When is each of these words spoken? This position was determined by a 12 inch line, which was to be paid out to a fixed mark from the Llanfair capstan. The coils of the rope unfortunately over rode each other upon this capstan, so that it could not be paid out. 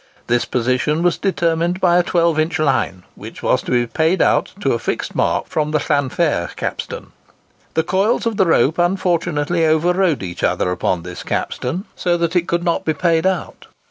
This 0.25 0.45
position 0.45 1.03
was 1.03 1.19
determined 1.19 1.79
by 1.79 1.99
a 1.99 2.01
12 2.01 2.39
inch 2.39 2.57
line, 2.57 3.03
which 3.13 3.43
was 3.43 3.61
to 3.61 3.69
be 3.71 3.85
paid 3.85 4.19
out 4.19 4.51
to 4.61 4.73
a 4.73 4.79
fixed 4.79 5.13
mark 5.13 5.45
from 5.45 5.69
the 5.69 5.77
Llanfair 5.77 6.49
capstan. 6.55 7.11
The 7.75 7.83
coils 7.83 8.25
of 8.25 8.35
the 8.37 8.47
rope 8.47 8.79
unfortunately 8.79 9.63
over 9.63 9.93
rode 9.93 10.23
each 10.23 10.43
other 10.43 10.71
upon 10.71 11.03
this 11.03 11.21
capstan, 11.21 11.85
so 11.95 12.17
that 12.17 12.35
it 12.35 12.47
could 12.47 12.63
not 12.63 12.83
be 12.83 12.95
paid 12.95 13.27
out. 13.27 13.67